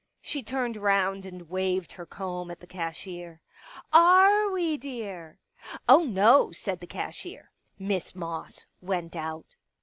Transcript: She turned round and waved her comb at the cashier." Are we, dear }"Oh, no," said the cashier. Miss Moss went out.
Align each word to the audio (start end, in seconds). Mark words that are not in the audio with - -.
She 0.19 0.41
turned 0.41 0.77
round 0.77 1.27
and 1.27 1.47
waved 1.47 1.93
her 1.93 2.07
comb 2.07 2.49
at 2.49 2.59
the 2.59 2.65
cashier." 2.65 3.39
Are 3.93 4.49
we, 4.49 4.75
dear 4.75 5.37
}"Oh, 5.87 6.03
no," 6.05 6.51
said 6.51 6.79
the 6.79 6.87
cashier. 6.87 7.51
Miss 7.77 8.15
Moss 8.15 8.65
went 8.81 9.15
out. 9.15 9.55